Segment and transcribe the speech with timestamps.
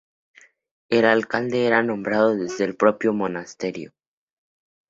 [0.89, 3.93] El alcalde era nombrado desde el propio monasterio.